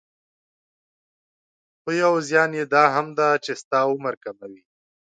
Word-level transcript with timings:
خو 1.81 1.89
يو 2.01 2.13
زيان 2.27 2.51
يي 2.59 2.63
دا 2.73 2.83
هم 2.95 3.07
ده 3.17 3.27
چې 3.43 3.51
ستاسې 3.61 3.87
عمر 3.91 4.13
کموي. 4.23 4.63